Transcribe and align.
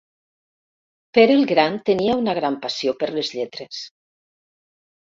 Pere 1.17 1.35
el 1.41 1.45
Gran 1.53 1.77
tenia 1.91 2.17
una 2.23 2.37
gran 2.41 2.59
passió 2.67 2.97
per 3.05 3.13
les 3.21 3.33
lletres. 3.39 3.87